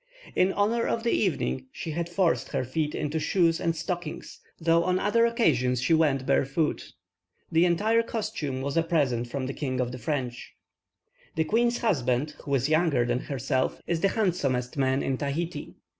In 0.35 0.51
honour 0.53 0.87
of 0.87 1.03
the 1.03 1.11
evening, 1.11 1.67
she 1.71 1.91
had 1.91 2.09
forced 2.09 2.49
her 2.53 2.63
feet 2.65 2.95
into 2.95 3.19
shoes 3.19 3.59
and 3.59 3.75
stockings, 3.75 4.39
though 4.59 4.83
on 4.83 4.97
other 4.97 5.27
occasions 5.27 5.79
she 5.79 5.93
went 5.93 6.25
barefoot. 6.25 6.93
The 7.51 7.65
entire 7.67 8.01
costume 8.01 8.63
was 8.63 8.75
a 8.75 8.81
present 8.81 9.27
from 9.27 9.45
the 9.45 9.53
King 9.53 9.79
of 9.79 9.91
the 9.91 9.99
French. 9.99 10.55
The 11.35 11.43
queen's 11.43 11.77
husband, 11.77 12.31
who 12.43 12.55
is 12.55 12.67
younger 12.67 13.05
than 13.05 13.19
herself, 13.19 13.79
is 13.85 14.01
the 14.01 14.07
handsomest 14.07 14.75
man 14.75 15.03
in 15.03 15.19
Tahiti. 15.19 15.75